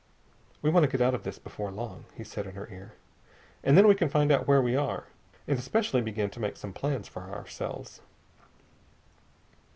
[0.63, 2.93] "We want to get out of this before long," he said in her ear,
[3.63, 5.03] "and then we can find out where we are,
[5.47, 8.01] and especially begin to make some plans for ourselves."